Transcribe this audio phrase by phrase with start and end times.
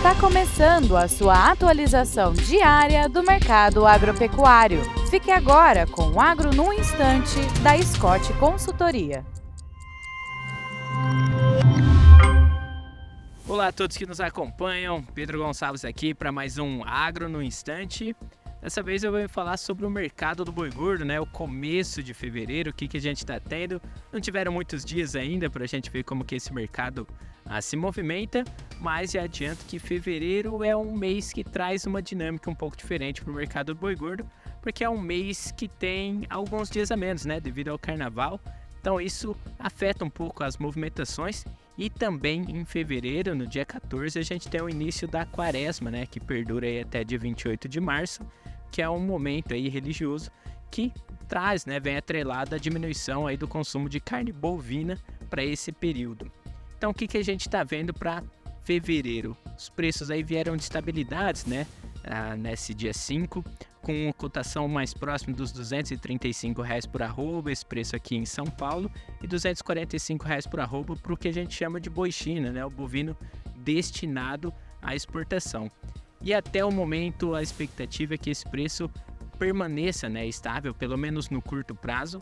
[0.00, 4.80] Está começando a sua atualização diária do mercado agropecuário.
[5.10, 9.22] Fique agora com o Agro no Instante, da Scott Consultoria.
[13.46, 18.16] Olá a todos que nos acompanham, Pedro Gonçalves aqui para mais um Agro no Instante.
[18.60, 21.18] Dessa vez eu vou falar sobre o mercado do boi gordo, né?
[21.18, 23.80] O começo de fevereiro, o que, que a gente está tendo.
[24.12, 27.08] Não tiveram muitos dias ainda para a gente ver como que esse mercado
[27.46, 28.44] ah, se movimenta,
[28.78, 33.22] mas já adianto que fevereiro é um mês que traz uma dinâmica um pouco diferente
[33.22, 34.28] para o mercado do boi gordo,
[34.60, 37.40] porque é um mês que tem alguns dias a menos, né?
[37.40, 38.38] Devido ao carnaval.
[38.78, 41.46] Então isso afeta um pouco as movimentações
[41.78, 46.04] e também em fevereiro, no dia 14, a gente tem o início da quaresma, né,
[46.04, 48.22] que perdura aí até dia 28 de março
[48.70, 50.30] que é um momento aí religioso
[50.70, 50.92] que
[51.28, 54.98] traz, né, vem atrelado a diminuição aí do consumo de carne bovina
[55.28, 56.30] para esse período.
[56.76, 58.22] Então, o que, que a gente está vendo para
[58.64, 59.36] fevereiro?
[59.56, 61.66] Os preços aí vieram de estabilidades, né,
[62.04, 63.44] ah, nesse dia 5,
[63.82, 68.90] com cotação mais próxima dos 235 reais por arroba, esse preço aqui em São Paulo,
[69.22, 72.64] e 245 reais por arroba para o que a gente chama de boi China, né,
[72.64, 73.16] o bovino
[73.56, 75.70] destinado à exportação.
[76.22, 78.90] E até o momento a expectativa é que esse preço
[79.38, 82.20] permaneça né, estável, pelo menos no curto prazo,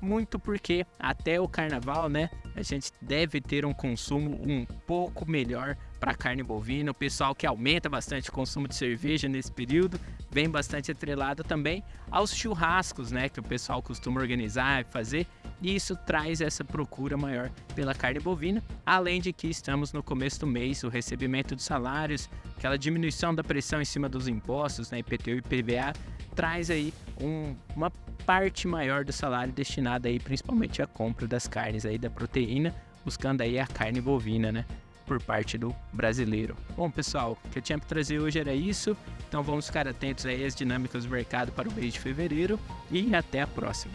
[0.00, 5.76] muito porque até o carnaval, né, a gente deve ter um consumo um pouco melhor
[5.98, 6.90] para carne bovina.
[6.90, 9.98] O pessoal que aumenta bastante o consumo de cerveja nesse período
[10.30, 15.26] vem bastante atrelado também aos churrascos, né, que o pessoal costuma organizar e fazer.
[15.64, 20.38] E isso traz essa procura maior pela carne bovina, além de que estamos no começo
[20.40, 24.98] do mês, o recebimento dos salários, aquela diminuição da pressão em cima dos impostos, né,
[24.98, 25.94] IPTU e PVA,
[26.36, 27.90] traz aí um, uma
[28.26, 33.40] parte maior do salário destinada aí principalmente à compra das carnes aí da proteína, buscando
[33.40, 34.66] aí a carne bovina, né?
[35.06, 36.54] Por parte do brasileiro.
[36.76, 38.94] Bom, pessoal, o que eu tinha para trazer hoje era isso.
[39.28, 43.14] Então vamos ficar atentos aí às dinâmicas do mercado para o mês de fevereiro e
[43.14, 43.92] até a próxima.